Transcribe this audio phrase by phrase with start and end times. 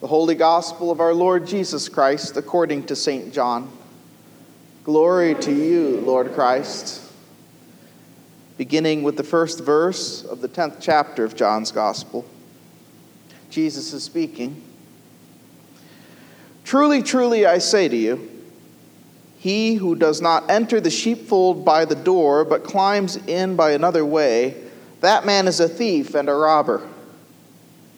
[0.00, 3.34] The Holy Gospel of our Lord Jesus Christ according to St.
[3.34, 3.68] John.
[4.84, 7.02] Glory to you, Lord Christ.
[8.56, 12.24] Beginning with the first verse of the 10th chapter of John's Gospel,
[13.50, 14.62] Jesus is speaking.
[16.62, 18.30] Truly, truly, I say to you,
[19.38, 24.04] he who does not enter the sheepfold by the door, but climbs in by another
[24.04, 24.54] way,
[25.00, 26.88] that man is a thief and a robber.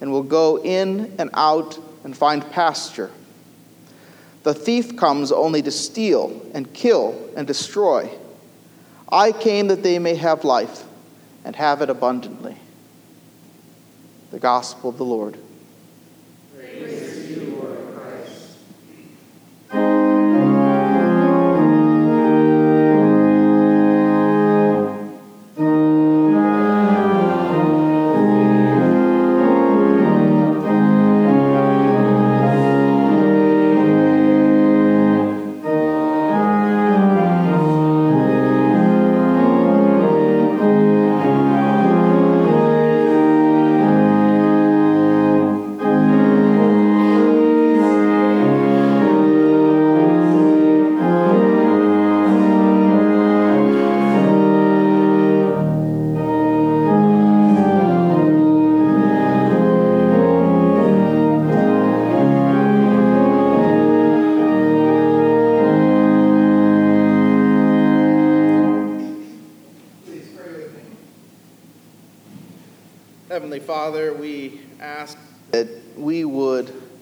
[0.00, 3.10] and will go in and out and find pasture.
[4.42, 8.10] The thief comes only to steal and kill and destroy.
[9.10, 10.84] I came that they may have life
[11.44, 12.56] and have it abundantly.
[14.30, 15.36] The Gospel of the Lord.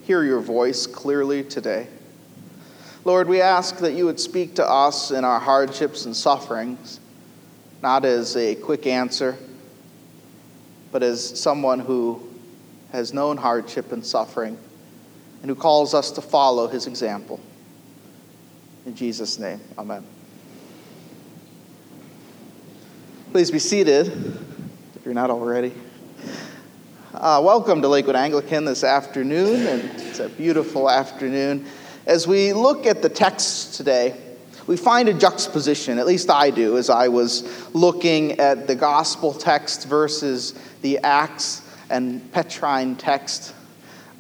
[0.08, 1.86] Hear your voice clearly today.
[3.04, 6.98] Lord, we ask that you would speak to us in our hardships and sufferings,
[7.82, 9.36] not as a quick answer,
[10.92, 12.26] but as someone who
[12.90, 14.56] has known hardship and suffering
[15.42, 17.38] and who calls us to follow his example.
[18.86, 20.06] In Jesus' name, amen.
[23.32, 25.74] Please be seated if you're not already.
[27.14, 31.64] Uh, welcome to Lakewood Anglican this afternoon, and it's a beautiful afternoon.
[32.04, 34.14] As we look at the text today,
[34.66, 39.32] we find a juxtaposition, at least I do, as I was looking at the gospel
[39.32, 40.52] text versus
[40.82, 43.54] the Acts and Petrine text.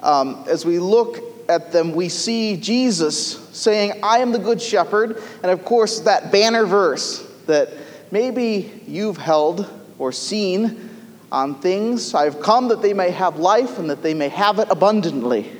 [0.00, 1.18] Um, as we look
[1.50, 6.32] at them, we see Jesus saying, I am the good shepherd, and of course, that
[6.32, 7.68] banner verse that
[8.10, 10.87] maybe you've held or seen
[11.30, 12.14] on things.
[12.14, 15.50] I've come that they may have life and that they may have it abundantly.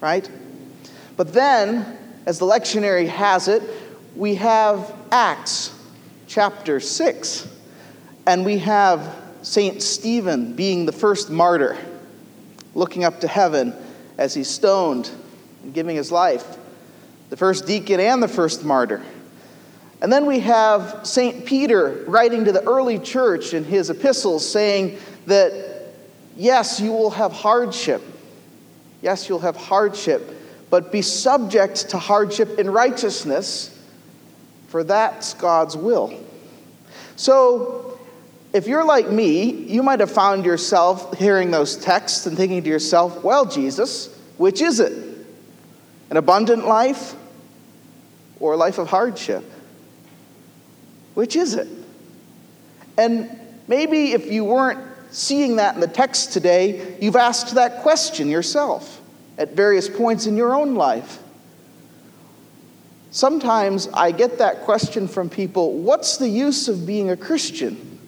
[0.00, 0.28] Right?
[1.16, 3.62] But then, as the lectionary has it,
[4.16, 5.74] we have Acts
[6.26, 7.48] chapter 6,
[8.26, 9.82] and we have St.
[9.82, 11.76] Stephen being the first martyr,
[12.74, 13.74] looking up to heaven
[14.18, 15.10] as he's stoned
[15.62, 16.56] and giving his life,
[17.30, 19.02] the first deacon and the first martyr.
[20.02, 21.46] And then we have St.
[21.46, 25.94] Peter writing to the early church in his epistles saying that,
[26.36, 28.02] yes, you will have hardship.
[29.00, 30.28] Yes, you'll have hardship,
[30.70, 33.80] but be subject to hardship in righteousness,
[34.66, 36.12] for that's God's will.
[37.14, 38.00] So,
[38.52, 42.68] if you're like me, you might have found yourself hearing those texts and thinking to
[42.68, 44.92] yourself, well, Jesus, which is it?
[46.10, 47.14] An abundant life
[48.40, 49.44] or a life of hardship?
[51.14, 51.68] Which is it?
[52.96, 53.38] And
[53.68, 54.80] maybe if you weren't
[55.10, 59.00] seeing that in the text today, you've asked that question yourself
[59.38, 61.18] at various points in your own life.
[63.10, 67.98] Sometimes I get that question from people what's the use of being a Christian?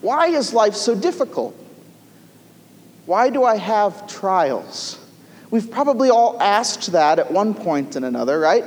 [0.00, 1.54] Why is life so difficult?
[3.04, 4.98] Why do I have trials?
[5.50, 8.64] We've probably all asked that at one point and another, right?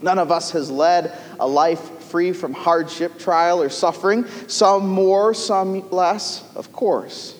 [0.00, 4.26] None of us has led a life free from hardship, trial, or suffering.
[4.46, 7.34] Some more, some less, of course.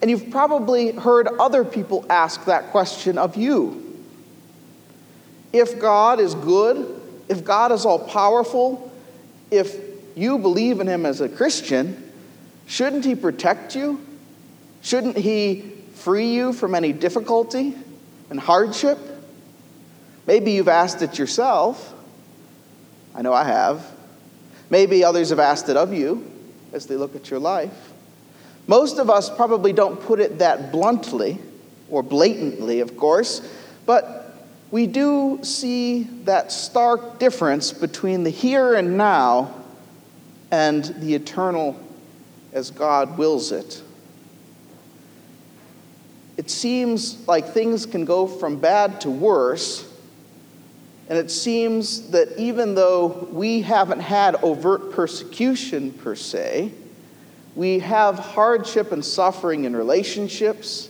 [0.00, 3.86] And you've probably heard other people ask that question of you.
[5.52, 8.90] If God is good, if God is all powerful,
[9.50, 9.76] if
[10.14, 12.10] you believe in Him as a Christian,
[12.66, 14.00] shouldn't He protect you?
[14.82, 17.76] Shouldn't He free you from any difficulty
[18.30, 18.98] and hardship?
[20.26, 21.94] Maybe you've asked it yourself.
[23.14, 23.84] I know I have.
[24.70, 26.30] Maybe others have asked it of you
[26.72, 27.92] as they look at your life.
[28.66, 31.38] Most of us probably don't put it that bluntly
[31.90, 33.42] or blatantly, of course,
[33.84, 34.20] but
[34.70, 39.52] we do see that stark difference between the here and now
[40.52, 41.80] and the eternal
[42.52, 43.82] as God wills it.
[46.36, 49.89] It seems like things can go from bad to worse
[51.10, 56.70] and it seems that even though we haven't had overt persecution per se,
[57.56, 60.88] we have hardship and suffering in relationships.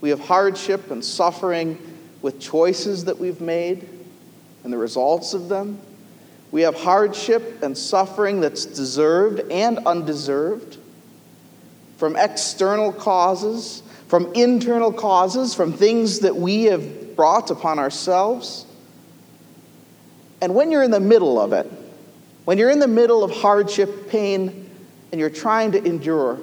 [0.00, 1.78] We have hardship and suffering
[2.22, 3.88] with choices that we've made
[4.62, 5.80] and the results of them.
[6.52, 10.78] We have hardship and suffering that's deserved and undeserved
[11.96, 18.64] from external causes, from internal causes, from things that we have brought upon ourselves.
[20.40, 21.70] And when you're in the middle of it,
[22.44, 24.70] when you're in the middle of hardship, pain,
[25.12, 26.38] and you're trying to endure,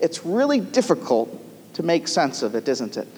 [0.00, 1.36] it's really difficult
[1.74, 3.08] to make sense of it, isn't it?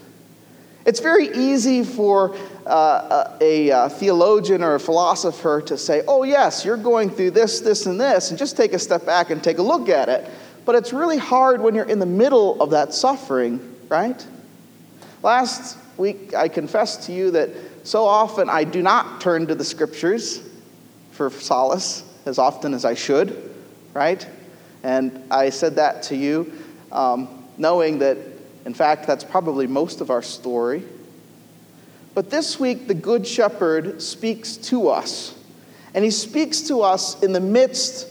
[0.84, 6.64] It's very easy for uh, a, a, theologian or a philosopher to say, oh, yes,
[6.64, 9.58] you're going through this, this, and this, and just take a step back and take
[9.58, 10.28] a look at it.
[10.64, 14.26] But it's really hard when you're in the middle of that suffering, right?
[15.22, 17.50] Last week, I confessed to you that
[17.84, 20.42] so often I do not turn to the scriptures
[21.12, 23.54] for solace as often as I should,
[23.92, 24.26] right?
[24.82, 26.52] And I said that to you,
[26.90, 28.18] um, knowing that,
[28.64, 30.82] in fact, that's probably most of our story.
[32.14, 35.34] But this week, the Good Shepherd speaks to us.
[35.94, 38.08] And he speaks to us in the midst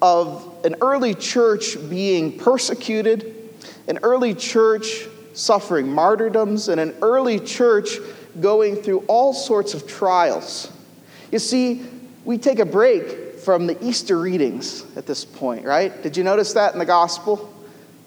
[0.00, 3.34] of an early church being persecuted,
[3.88, 7.98] an early church suffering martyrdoms, and an early church
[8.40, 10.72] going through all sorts of trials.
[11.32, 11.84] You see,
[12.24, 16.02] we take a break from the Easter readings at this point, right?
[16.02, 17.52] Did you notice that in the gospel?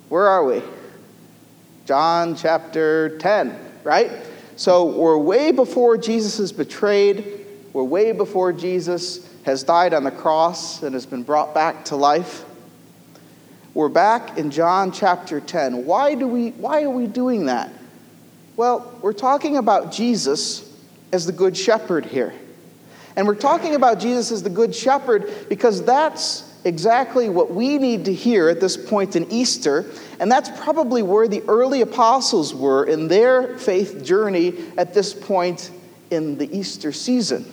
[0.09, 0.61] Where are we?
[1.85, 4.11] John chapter 10, right?
[4.55, 7.45] So we're way before Jesus is betrayed.
[7.71, 11.95] We're way before Jesus has died on the cross and has been brought back to
[11.95, 12.43] life.
[13.73, 15.85] We're back in John chapter 10.
[15.85, 17.71] Why, do we, why are we doing that?
[18.59, 20.69] Well, we're talking about Jesus
[21.13, 22.33] as the Good Shepherd here.
[23.15, 28.03] And we're talking about Jesus as the Good Shepherd because that's exactly what we need
[28.03, 29.85] to hear at this point in Easter.
[30.19, 35.71] And that's probably where the early apostles were in their faith journey at this point
[36.11, 37.45] in the Easter season.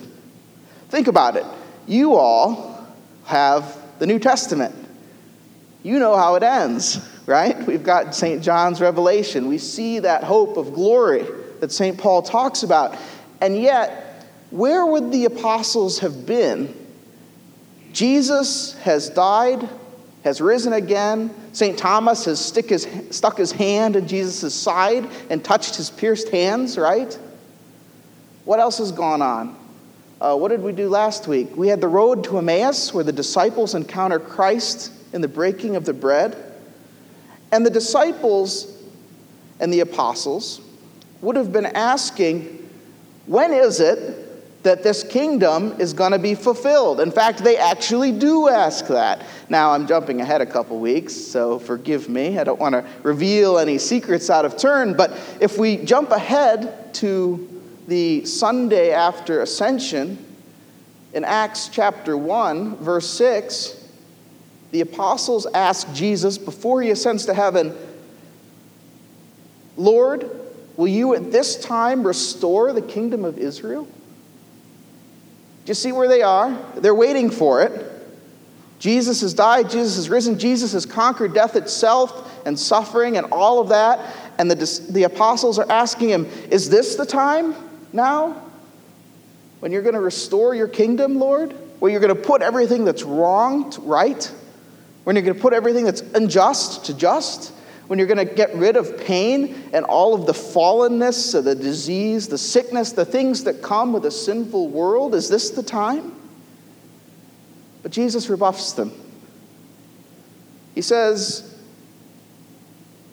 [0.89, 1.45] Think about it.
[1.87, 2.85] You all
[3.23, 4.75] have the New Testament.
[5.83, 7.67] You know how it ends right?
[7.67, 8.41] We've got St.
[8.41, 9.47] John's Revelation.
[9.47, 11.27] We see that hope of glory
[11.59, 11.97] that St.
[11.97, 12.97] Paul talks about.
[13.41, 16.73] And yet, where would the apostles have been?
[17.91, 19.67] Jesus has died,
[20.23, 21.33] has risen again.
[21.51, 21.77] St.
[21.77, 26.77] Thomas has stick his, stuck his hand in Jesus' side and touched his pierced hands,
[26.77, 27.17] right?
[28.45, 29.57] What else has gone on?
[30.21, 31.55] Uh, what did we do last week?
[31.57, 35.83] We had the road to Emmaus where the disciples encounter Christ in the breaking of
[35.83, 36.46] the bread.
[37.51, 38.83] And the disciples
[39.59, 40.61] and the apostles
[41.21, 42.69] would have been asking,
[43.25, 46.99] when is it that this kingdom is going to be fulfilled?
[46.99, 49.25] In fact, they actually do ask that.
[49.49, 52.37] Now, I'm jumping ahead a couple weeks, so forgive me.
[52.37, 56.93] I don't want to reveal any secrets out of turn, but if we jump ahead
[56.95, 57.47] to
[57.87, 60.23] the Sunday after Ascension,
[61.13, 63.76] in Acts chapter 1, verse 6,
[64.71, 67.75] the apostles ask Jesus before he ascends to heaven,
[69.77, 70.29] Lord,
[70.75, 73.85] will you at this time restore the kingdom of Israel?
[73.85, 76.57] Do you see where they are?
[76.75, 77.93] They're waiting for it.
[78.79, 83.59] Jesus has died, Jesus has risen, Jesus has conquered death itself and suffering and all
[83.59, 84.15] of that.
[84.37, 87.55] And the, the apostles are asking him, Is this the time
[87.91, 88.41] now
[89.59, 91.55] when you're going to restore your kingdom, Lord?
[91.79, 94.31] Where you're going to put everything that's wrong right?
[95.07, 97.53] When you're going to put everything that's unjust to just,
[97.87, 102.27] when you're going to get rid of pain and all of the fallenness, the disease,
[102.27, 105.15] the sickness, the things that come with a sinful world?
[105.15, 106.13] Is this the time?
[107.83, 108.91] But Jesus rebuffs them.
[110.75, 111.55] He says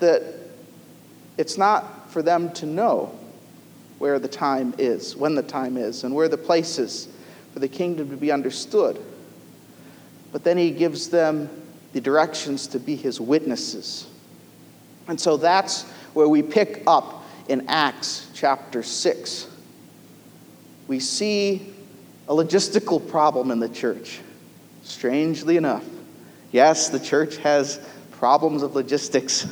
[0.00, 0.20] that
[1.38, 3.16] it's not for them to know
[4.00, 7.06] where the time is, when the time is, and where the place is
[7.52, 9.00] for the kingdom to be understood.
[10.32, 11.60] But then he gives them
[11.94, 14.06] the directions to be his witnesses.
[15.06, 19.46] And so that's where we pick up in Acts chapter 6.
[20.88, 21.72] We see
[22.28, 24.20] a logistical problem in the church,
[24.82, 25.84] strangely enough.
[26.50, 29.46] Yes, the church has problems of logistics.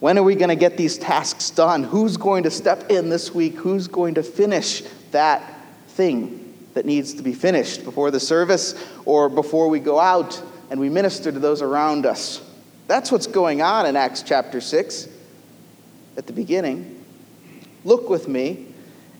[0.00, 1.84] When are we going to get these tasks done?
[1.84, 3.56] Who's going to step in this week?
[3.56, 5.42] Who's going to finish that
[5.88, 8.74] thing that needs to be finished before the service
[9.04, 12.42] or before we go out and we minister to those around us?
[12.86, 15.08] That's what's going on in Acts chapter 6
[16.16, 17.04] at the beginning.
[17.84, 18.66] Look with me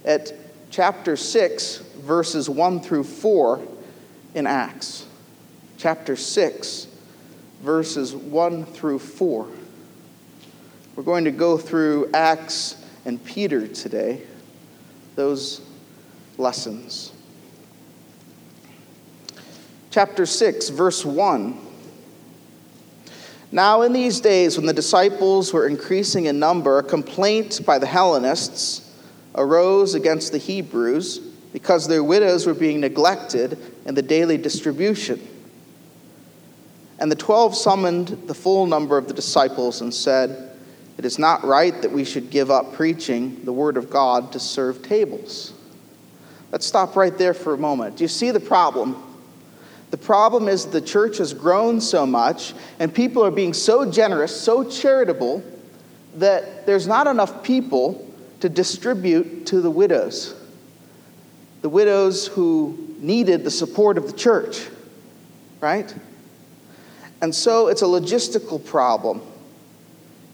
[0.04, 0.32] at
[0.70, 3.66] chapter 6, verses 1 through 4
[4.34, 5.06] in Acts
[5.78, 6.86] chapter 6,
[7.60, 9.48] verses 1 through 4.
[10.96, 14.22] We're going to go through Acts and Peter today,
[15.16, 15.60] those
[16.38, 17.12] lessons.
[19.94, 21.56] Chapter 6, verse 1.
[23.52, 27.86] Now, in these days, when the disciples were increasing in number, a complaint by the
[27.86, 28.92] Hellenists
[29.36, 31.18] arose against the Hebrews
[31.52, 35.20] because their widows were being neglected in the daily distribution.
[36.98, 40.56] And the twelve summoned the full number of the disciples and said,
[40.98, 44.40] It is not right that we should give up preaching the word of God to
[44.40, 45.52] serve tables.
[46.50, 47.98] Let's stop right there for a moment.
[47.98, 49.13] Do you see the problem?
[49.94, 54.34] The problem is the church has grown so much, and people are being so generous,
[54.34, 55.40] so charitable,
[56.16, 58.04] that there's not enough people
[58.40, 60.34] to distribute to the widows.
[61.62, 64.66] The widows who needed the support of the church,
[65.60, 65.94] right?
[67.22, 69.22] And so it's a logistical problem,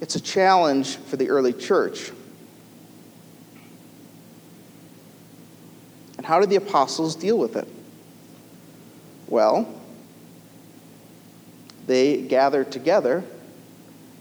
[0.01, 2.13] it's a challenge for the early church.
[6.17, 7.69] And how did the apostles deal with it?
[9.31, 9.73] Well,
[11.87, 13.25] they gather together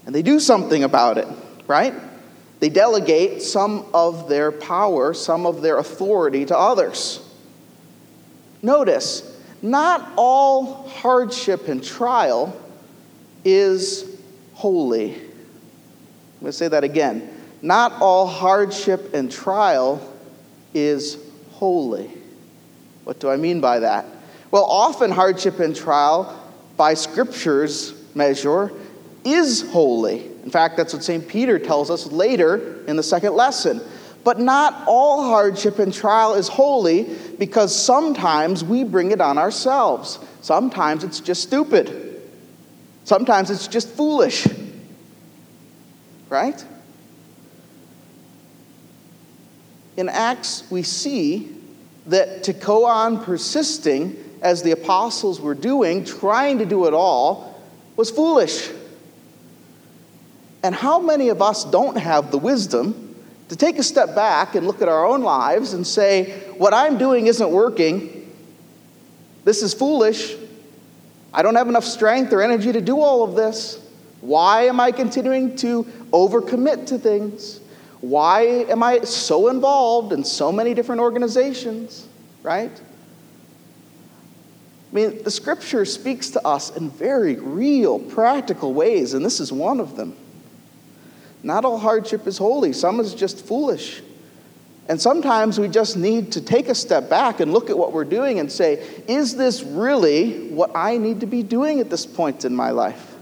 [0.06, 1.28] and they do something about it,
[1.66, 1.92] right?
[2.60, 7.26] They delegate some of their power, some of their authority to others.
[8.62, 12.58] Notice, not all hardship and trial
[13.44, 14.18] is
[14.54, 15.14] holy.
[15.14, 17.28] I'm going to say that again.
[17.62, 20.00] Not all hardship and trial
[20.72, 21.18] is
[21.52, 22.10] holy.
[23.04, 24.06] What do I mean by that?
[24.50, 26.36] Well, often hardship and trial,
[26.76, 28.72] by Scripture's measure,
[29.24, 30.26] is holy.
[30.42, 31.26] In fact, that's what St.
[31.28, 33.80] Peter tells us later in the second lesson.
[34.24, 40.18] But not all hardship and trial is holy because sometimes we bring it on ourselves.
[40.40, 42.20] Sometimes it's just stupid.
[43.04, 44.46] Sometimes it's just foolish.
[46.28, 46.64] Right?
[49.96, 51.56] In Acts, we see
[52.06, 57.60] that to go on persisting as the apostles were doing, trying to do it all,
[57.96, 58.70] was foolish.
[60.62, 63.10] And how many of us don't have the wisdom
[63.50, 66.98] to take a step back and look at our own lives and say, what I'm
[66.98, 68.32] doing isn't working.
[69.44, 70.36] This is foolish.
[71.34, 73.84] I don't have enough strength or energy to do all of this.
[74.20, 75.82] Why am I continuing to
[76.12, 77.58] overcommit to things?
[78.00, 82.06] Why am I so involved in so many different organizations,
[82.44, 82.80] right?
[84.90, 89.52] I mean, the scripture speaks to us in very real, practical ways, and this is
[89.52, 90.16] one of them.
[91.42, 94.02] Not all hardship is holy, some is just foolish.
[94.88, 98.04] And sometimes we just need to take a step back and look at what we're
[98.04, 102.44] doing and say, is this really what I need to be doing at this point
[102.44, 103.14] in my life?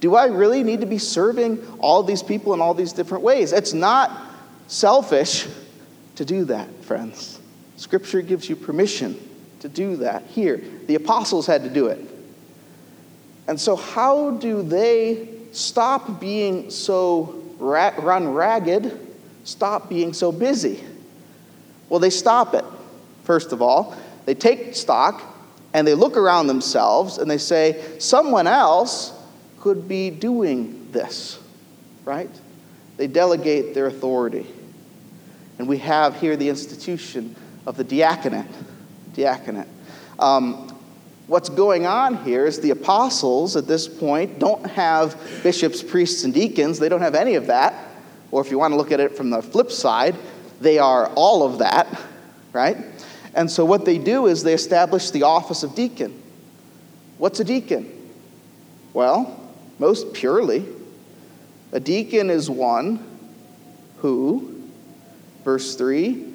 [0.00, 3.54] Do I really need to be serving all these people in all these different ways?
[3.54, 4.10] It's not
[4.66, 5.46] selfish
[6.16, 7.40] to do that, friends.
[7.76, 9.18] Scripture gives you permission
[9.62, 10.24] to do that.
[10.26, 12.00] Here, the apostles had to do it.
[13.48, 18.98] And so, how do they stop being so ra- run ragged,
[19.44, 20.82] stop being so busy?
[21.88, 22.64] Well, they stop it,
[23.24, 23.96] first of all.
[24.26, 25.22] They take stock
[25.74, 29.12] and they look around themselves and they say, someone else
[29.60, 31.38] could be doing this,
[32.04, 32.30] right?
[32.96, 34.46] They delegate their authority.
[35.58, 38.46] And we have here the institution of the diaconate.
[39.14, 39.68] Diaconate.
[40.18, 40.72] Um,
[41.28, 46.34] What's going on here is the apostles at this point don't have bishops, priests, and
[46.34, 46.78] deacons.
[46.78, 47.72] They don't have any of that.
[48.30, 50.16] Or if you want to look at it from the flip side,
[50.60, 51.86] they are all of that,
[52.52, 52.76] right?
[53.34, 56.20] And so what they do is they establish the office of deacon.
[57.18, 57.90] What's a deacon?
[58.92, 59.40] Well,
[59.78, 60.66] most purely,
[61.70, 63.02] a deacon is one
[63.98, 64.62] who,
[65.44, 66.31] verse 3,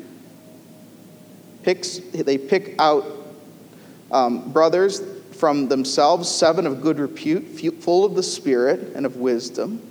[1.68, 3.04] picks, they pick out
[4.10, 5.02] um, brothers
[5.34, 7.44] from themselves, seven of good repute,
[7.82, 9.82] full of the Spirit and of wisdom,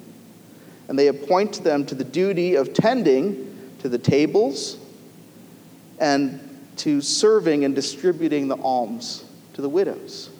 [0.88, 4.78] and they appoint them to the duty of tending to the tables
[5.98, 6.40] and
[6.76, 10.30] to serving and distributing the alms to the widows.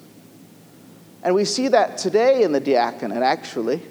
[1.22, 3.82] And we see that today in the diaconate, actually.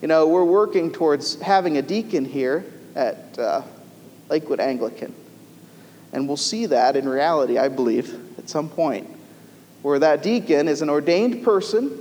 [0.00, 2.64] You know, we're working towards having a deacon here
[2.94, 3.60] at uh,
[4.30, 5.14] Lakewood Anglican.
[6.12, 9.08] And we'll see that in reality, I believe, at some point,
[9.82, 11.98] where that deacon is an ordained person,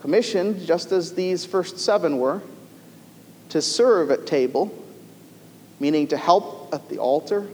[0.00, 2.42] commissioned just as these first seven were,
[3.48, 4.72] to serve at table,
[5.80, 7.46] meaning to help at the altar,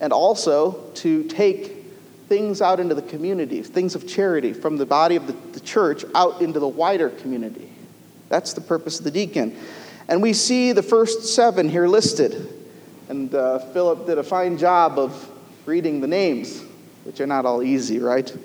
[0.00, 1.84] and also to take
[2.28, 6.04] things out into the community, things of charity from the body of the, the church
[6.14, 7.70] out into the wider community.
[8.28, 9.56] That's the purpose of the deacon.
[10.08, 12.63] And we see the first seven here listed.
[13.14, 15.30] And uh, Philip did a fine job of
[15.66, 16.64] reading the names,
[17.04, 18.36] which are not all easy, right?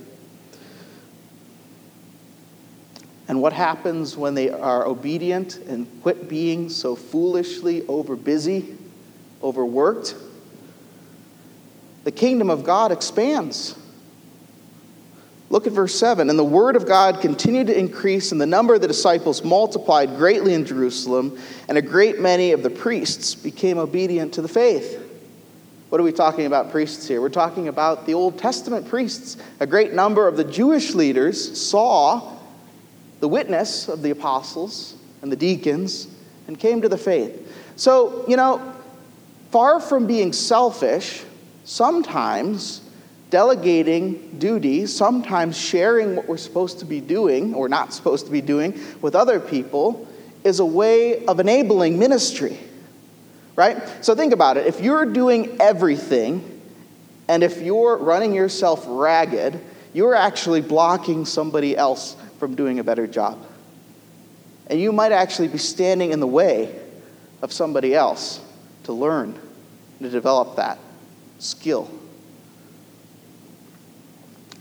[3.27, 8.77] And what happens when they are obedient and quit being so foolishly overbusy,
[9.41, 10.13] overworked?
[12.03, 13.75] The kingdom of God expands.
[15.49, 16.29] Look at verse 7.
[16.29, 20.15] And the word of God continued to increase, and the number of the disciples multiplied
[20.15, 25.05] greatly in Jerusalem, and a great many of the priests became obedient to the faith.
[25.89, 27.19] What are we talking about, priests here?
[27.19, 29.37] We're talking about the Old Testament priests.
[29.59, 32.37] A great number of the Jewish leaders saw
[33.21, 36.07] the witness of the apostles and the deacons
[36.47, 37.51] and came to the faith.
[37.75, 38.75] So, you know,
[39.49, 41.23] far from being selfish,
[41.63, 42.81] sometimes
[43.29, 48.41] delegating duties, sometimes sharing what we're supposed to be doing or not supposed to be
[48.41, 50.07] doing with other people,
[50.43, 52.57] is a way of enabling ministry.
[53.55, 53.77] Right?
[54.03, 54.67] So think about it.
[54.67, 56.61] If you're doing everything
[57.27, 59.59] and if you're running yourself ragged,
[59.93, 63.45] you're actually blocking somebody else from doing a better job.
[64.67, 66.79] And you might actually be standing in the way
[67.41, 68.39] of somebody else
[68.83, 69.37] to learn,
[69.99, 70.79] to develop that
[71.39, 71.91] skill.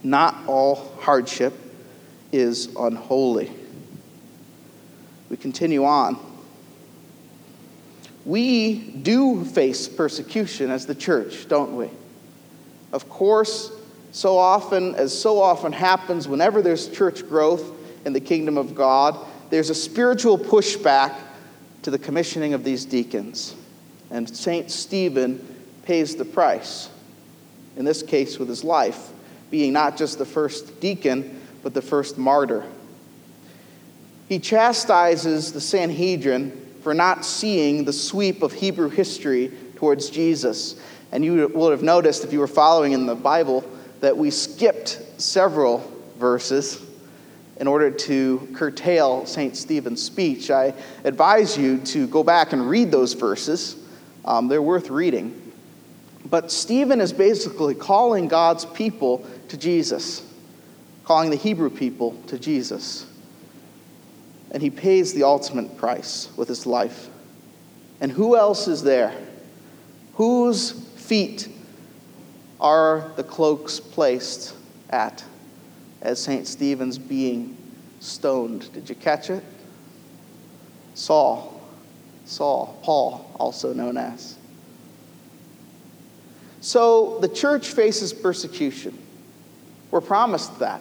[0.09, 1.53] Not all hardship
[2.33, 3.53] is unholy.
[5.29, 6.19] We continue on.
[8.25, 11.91] We do face persecution as the church, don't we?
[12.91, 13.71] Of course,
[14.11, 17.71] so often, as so often happens whenever there's church growth
[18.07, 19.15] in the kingdom of God,
[19.51, 21.17] there's a spiritual pushback
[21.83, 23.55] to the commissioning of these deacons.
[24.11, 24.71] And St.
[24.71, 25.47] Stephen
[25.83, 26.89] pays the price,
[27.77, 29.11] in this case with his life
[29.51, 32.65] being not just the first deacon, but the first martyr.
[34.29, 40.81] He chastises the Sanhedrin for not seeing the sweep of Hebrew history towards Jesus.
[41.13, 43.65] And you would have noticed, if you were following in the Bible,
[44.01, 45.79] that we skipped several
[46.19, 46.85] verses
[47.59, 49.57] in order to curtail St.
[49.57, 50.51] Stephen's speech.
[50.51, 53.77] I advise you to go back and read those verses,
[54.25, 55.38] um, they're worth reading.
[56.25, 60.23] But Stephen is basically calling God's people to Jesus,
[61.05, 63.07] calling the Hebrew people to Jesus.
[64.51, 67.09] And he pays the ultimate price with his life.
[68.01, 69.13] And who else is there?
[70.15, 71.49] Whose feet
[72.61, 74.55] are the cloaks placed
[74.91, 75.25] at
[76.01, 76.47] as St.
[76.47, 77.57] Stephen's being
[78.01, 78.73] stoned?
[78.73, 79.45] Did you catch it?
[80.95, 81.61] Saul.
[82.25, 84.38] Saul, Paul, also known as.
[86.61, 88.97] So the church faces persecution.
[89.91, 90.81] We're promised that.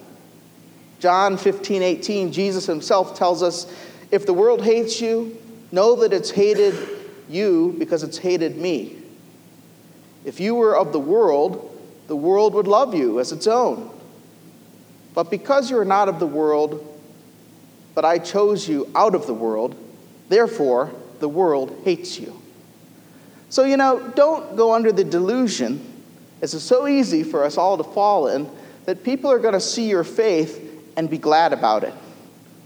[0.99, 3.71] John 15, 18, Jesus himself tells us
[4.11, 5.37] if the world hates you,
[5.71, 6.75] know that it's hated
[7.29, 8.95] you because it's hated me.
[10.25, 11.73] If you were of the world,
[12.07, 13.91] the world would love you as its own.
[15.13, 16.83] But because you are not of the world,
[17.95, 19.75] but I chose you out of the world,
[20.29, 22.41] therefore the world hates you.
[23.49, 25.81] So, you know, don't go under the delusion,
[26.41, 28.49] it's so easy for us all to fall in,
[28.85, 30.63] that people are going to see your faith
[30.97, 31.93] and be glad about it.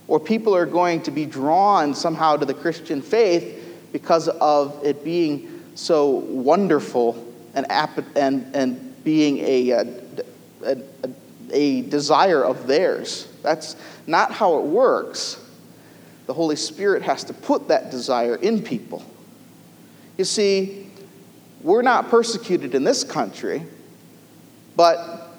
[0.08, 5.04] Or people are going to be drawn somehow to the Christian faith because of it
[5.04, 7.65] being so wonderful and,
[8.15, 9.88] and, and being a, a,
[10.63, 10.78] a,
[11.52, 13.28] a desire of theirs.
[13.41, 13.76] That's
[14.08, 15.44] not how it works.
[16.26, 19.04] The Holy Spirit has to put that desire in people.
[20.21, 20.88] You see,
[21.63, 23.65] we're not persecuted in this country,
[24.75, 25.31] but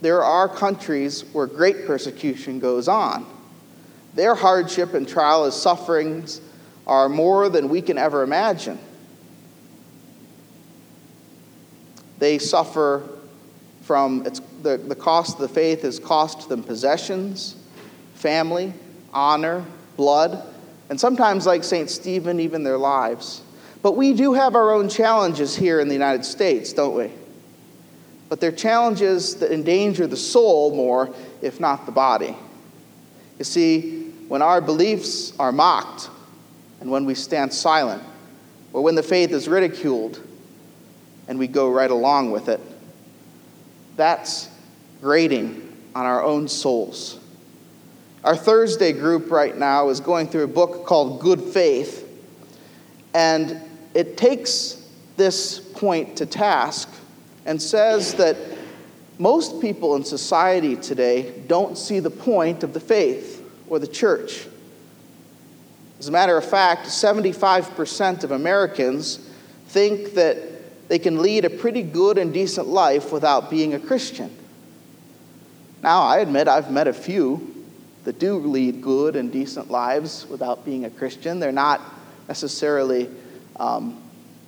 [0.00, 3.26] there are countries where great persecution goes on.
[4.14, 6.40] Their hardship and trial and sufferings
[6.86, 8.78] are more than we can ever imagine.
[12.20, 13.08] They suffer
[13.82, 14.22] from
[14.62, 17.56] the, the cost of the faith has cost them possessions,
[18.14, 18.72] family,
[19.12, 19.64] honor,
[19.96, 20.46] blood,
[20.90, 21.90] and sometimes, like St.
[21.90, 23.42] Stephen, even their lives.
[23.82, 27.10] But we do have our own challenges here in the United States, don't we?
[28.28, 32.36] But they're challenges that endanger the soul more, if not the body.
[33.38, 36.10] You see, when our beliefs are mocked,
[36.80, 38.02] and when we stand silent,
[38.72, 40.22] or when the faith is ridiculed,
[41.26, 42.60] and we go right along with it,
[43.96, 44.48] that's
[45.00, 47.18] grating on our own souls.
[48.22, 52.06] Our Thursday group right now is going through a book called Good Faith,
[53.14, 53.60] and
[53.94, 56.88] it takes this point to task
[57.46, 58.36] and says that
[59.18, 64.46] most people in society today don't see the point of the faith or the church.
[65.98, 69.18] As a matter of fact, 75% of Americans
[69.68, 74.34] think that they can lead a pretty good and decent life without being a Christian.
[75.82, 77.64] Now, I admit I've met a few
[78.04, 81.38] that do lead good and decent lives without being a Christian.
[81.38, 81.80] They're not
[82.28, 83.08] necessarily
[83.60, 84.02] um,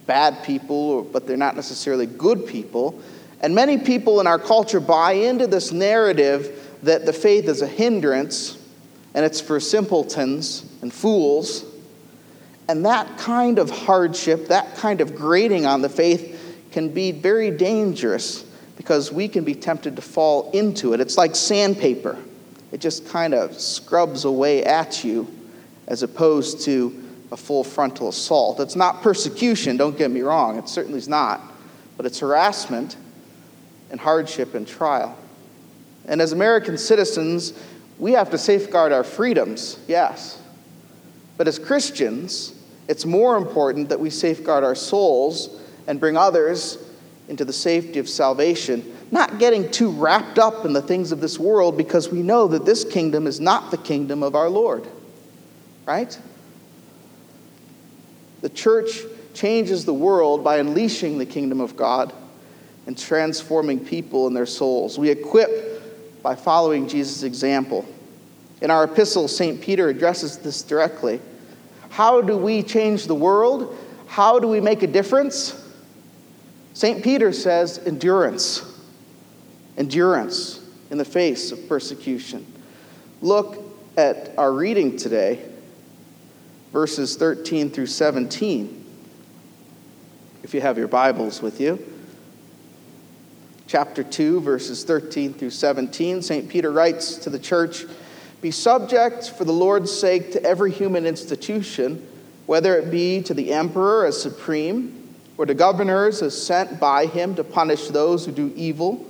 [0.07, 3.01] bad people, but they're not necessarily good people.
[3.41, 7.67] And many people in our culture buy into this narrative that the faith is a
[7.67, 8.59] hindrance
[9.15, 11.65] and it's for simpletons and fools.
[12.69, 16.39] And that kind of hardship, that kind of grating on the faith,
[16.73, 18.45] can be very dangerous
[18.77, 21.01] because we can be tempted to fall into it.
[21.01, 22.17] It's like sandpaper,
[22.71, 25.29] it just kind of scrubs away at you
[25.87, 27.02] as opposed to
[27.33, 28.61] a full frontal assault.
[28.61, 31.41] It's not persecution, don't get me wrong, it certainly is not,
[31.97, 32.97] but it's harassment
[33.91, 35.17] and hardship and trial.
[36.05, 37.55] And as American citizens,
[37.99, 40.41] we have to safeguard our freedoms, yes.
[41.39, 42.55] But as Christians,
[42.87, 46.79] it's more important that we safeguard our souls and bring others
[47.29, 51.39] into the safety of salvation, not getting too wrapped up in the things of this
[51.39, 54.87] world because we know that this kingdom is not the kingdom of our Lord.
[55.87, 56.19] Right?
[58.43, 59.01] The church
[59.35, 62.13] changes the world by unleashing the kingdom of God
[62.87, 64.99] and transforming people and their souls.
[64.99, 67.87] We equip by following Jesus' example.
[68.61, 69.61] In our epistle, St.
[69.61, 71.21] Peter addresses this directly.
[71.91, 73.79] How do we change the world?
[74.07, 75.59] How do we make a difference?
[76.75, 77.03] St.
[77.03, 78.63] Peter says endurance.
[79.79, 82.47] Endurance in the face of persecution.
[83.21, 83.63] Look
[83.97, 85.52] at our reading today
[86.73, 88.85] verses 13 through 17.
[90.43, 91.79] If you have your Bibles with you.
[93.67, 96.49] Chapter 2, verses 13 through 17, St.
[96.49, 97.85] Peter writes to the church
[98.41, 102.07] Be subject for the Lord's sake to every human institution,
[102.47, 107.35] whether it be to the emperor as supreme, or to governors as sent by him
[107.35, 109.07] to punish those who do evil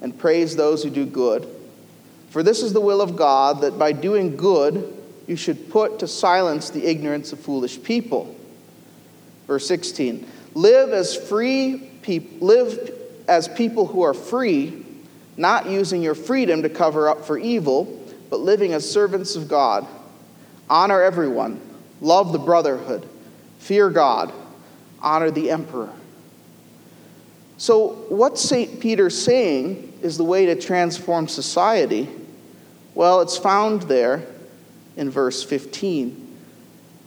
[0.00, 1.46] and praise those who do good.
[2.30, 4.95] For this is the will of God, that by doing good,
[5.26, 8.34] you should put to silence the ignorance of foolish people.
[9.46, 12.92] Verse 16 Live as free people, live
[13.28, 14.84] as people who are free,
[15.36, 19.86] not using your freedom to cover up for evil, but living as servants of God.
[20.68, 21.60] Honor everyone,
[22.00, 23.06] love the brotherhood,
[23.58, 24.32] fear God,
[25.00, 25.92] honor the emperor.
[27.58, 28.80] So, what St.
[28.80, 32.08] Peter's saying is the way to transform society.
[32.94, 34.26] Well, it's found there
[34.96, 36.34] in verse 15.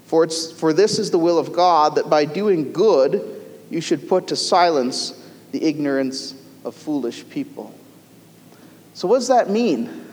[0.05, 4.07] For, it's, for this is the will of God, that by doing good you should
[4.07, 6.33] put to silence the ignorance
[6.65, 7.73] of foolish people.
[8.93, 10.05] So, what does that mean?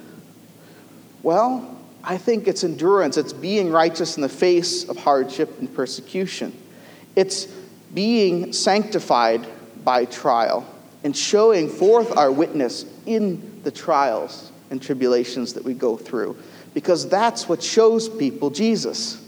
[1.23, 6.57] Well, I think it's endurance, it's being righteous in the face of hardship and persecution,
[7.17, 7.47] it's
[7.95, 9.47] being sanctified
[9.83, 10.67] by trial
[11.05, 16.37] and showing forth our witness in the trials and tribulations that we go through
[16.77, 19.27] because that's what shows people Jesus,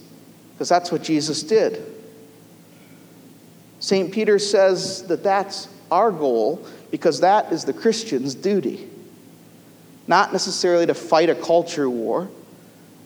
[0.53, 1.83] because that's what Jesus did.
[3.81, 4.13] St.
[4.13, 8.87] Peter says that that's our goal because that is the Christian's duty.
[10.07, 12.29] Not necessarily to fight a culture war,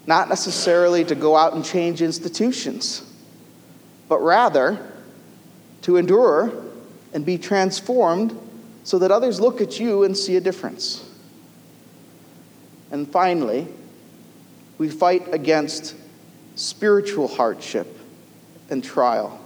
[0.08, 3.08] not necessarily to go out and change institutions,
[4.08, 4.90] but rather
[5.82, 6.52] to endure
[7.14, 8.36] and be transformed
[8.82, 11.08] so that others look at you and see a difference.
[12.90, 13.68] And finally,
[14.82, 15.94] we fight against
[16.56, 17.86] spiritual hardship
[18.68, 19.40] and trial.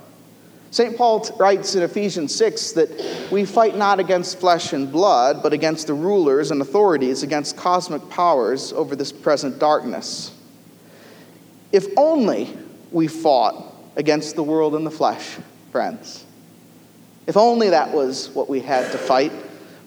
[0.70, 0.96] St.
[0.96, 5.88] Paul writes in Ephesians 6 that we fight not against flesh and blood, but against
[5.88, 10.32] the rulers and authorities, against cosmic powers over this present darkness.
[11.70, 12.56] If only
[12.90, 15.36] we fought against the world and the flesh,
[15.70, 16.24] friends.
[17.26, 19.32] If only that was what we had to fight.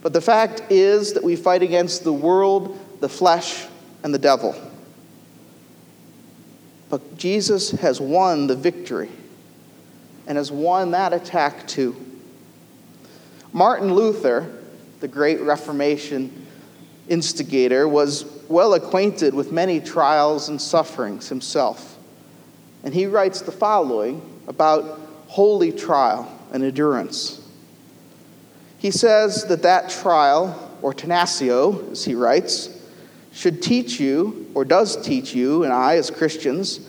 [0.04, 3.66] But the fact is that we fight against the world, the flesh,
[4.04, 4.69] and the devil.
[6.90, 9.10] But Jesus has won the victory
[10.28, 11.96] and has won that attack too.
[13.54, 14.62] Martin Luther,
[15.00, 16.46] the great Reformation
[17.08, 21.98] instigator, was well acquainted with many trials and sufferings himself.
[22.84, 27.42] And he writes the following about holy trial and endurance.
[28.80, 32.70] He says that that trial, or tentatio, as he writes,
[33.32, 36.80] should teach you, or does teach you and I as Christians,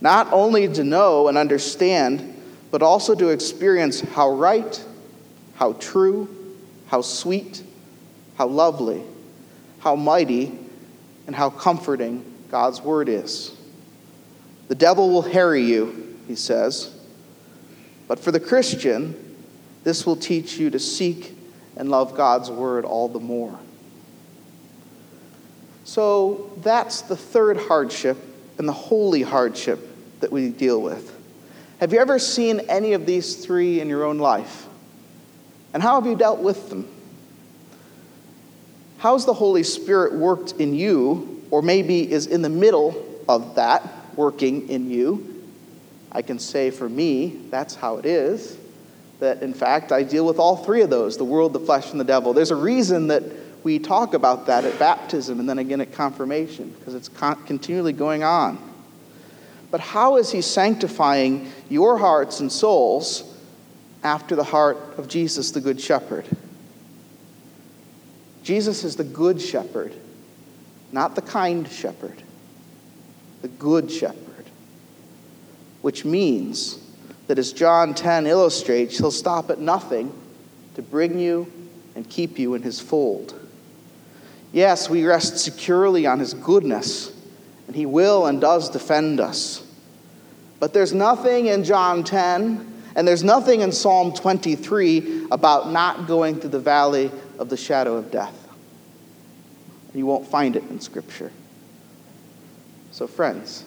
[0.00, 4.84] not only to know and understand, but also to experience how right,
[5.54, 6.28] how true,
[6.88, 7.62] how sweet,
[8.36, 9.02] how lovely,
[9.78, 10.58] how mighty,
[11.26, 13.56] and how comforting God's word is.
[14.68, 16.94] The devil will harry you, he says,
[18.08, 19.36] but for the Christian,
[19.84, 21.36] this will teach you to seek
[21.76, 23.58] and love God's word all the more.
[25.84, 28.16] So that's the third hardship
[28.58, 29.78] and the holy hardship
[30.20, 31.14] that we deal with.
[31.80, 34.66] Have you ever seen any of these three in your own life?
[35.74, 36.88] And how have you dealt with them?
[38.98, 43.82] How's the Holy Spirit worked in you, or maybe is in the middle of that
[44.16, 45.44] working in you?
[46.10, 48.56] I can say for me, that's how it is.
[49.18, 52.00] That in fact, I deal with all three of those the world, the flesh, and
[52.00, 52.32] the devil.
[52.32, 53.22] There's a reason that
[53.64, 58.22] we talk about that at baptism and then again at confirmation, because it's continually going
[58.22, 58.58] on.
[59.70, 63.36] But how is He sanctifying your hearts and souls
[64.04, 66.26] after the heart of Jesus, the Good Shepherd?
[68.44, 69.94] Jesus is the Good Shepherd,
[70.92, 72.22] not the kind shepherd,
[73.40, 74.44] the Good Shepherd,
[75.80, 76.78] which means
[77.26, 80.12] that as John 10 illustrates, He'll stop at nothing
[80.74, 81.50] to bring you
[81.96, 83.40] and keep you in His fold.
[84.54, 87.12] Yes, we rest securely on His goodness,
[87.66, 89.66] and He will and does defend us.
[90.60, 96.38] But there's nothing in John 10 and there's nothing in Psalm 23 about not going
[96.38, 98.32] through the valley of the shadow of death.
[99.92, 101.32] You won't find it in Scripture.
[102.92, 103.64] So, friends,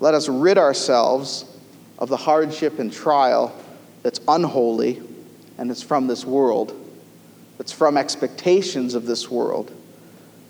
[0.00, 1.44] let us rid ourselves
[1.98, 3.56] of the hardship and trial
[4.02, 5.00] that's unholy
[5.56, 6.72] and it's from this world,
[7.58, 9.70] that's from expectations of this world,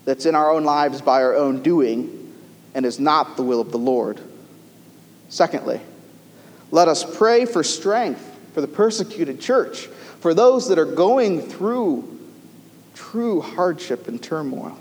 [0.05, 2.33] that's in our own lives by our own doing,
[2.73, 4.21] and is not the will of the Lord.
[5.27, 5.81] Secondly,
[6.71, 9.87] let us pray for strength for the persecuted church,
[10.19, 12.19] for those that are going through
[12.93, 14.77] true hardship and turmoil.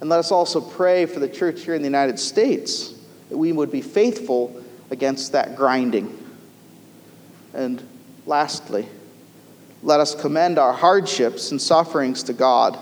[0.00, 2.94] And let us also pray for the church here in the United States
[3.28, 6.16] that we would be faithful against that grinding.
[7.52, 7.82] And
[8.26, 8.88] lastly,
[9.82, 12.78] let us commend our hardships and sufferings to God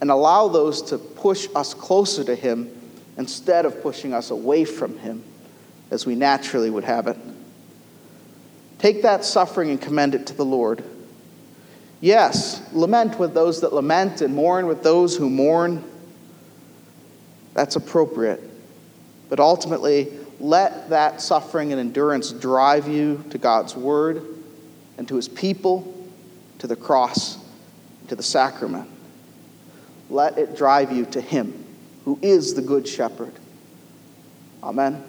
[0.00, 2.70] and allow those to push us closer to Him
[3.16, 5.22] instead of pushing us away from Him
[5.90, 7.16] as we naturally would have it.
[8.78, 10.82] Take that suffering and commend it to the Lord.
[12.00, 15.82] Yes, lament with those that lament and mourn with those who mourn.
[17.54, 18.42] That's appropriate.
[19.30, 24.35] But ultimately, let that suffering and endurance drive you to God's word
[24.98, 25.92] and to his people,
[26.58, 27.38] to the cross,
[28.08, 28.88] to the sacrament.
[30.08, 31.64] Let it drive you to him
[32.04, 33.32] who is the good shepherd.
[34.62, 35.02] Amen.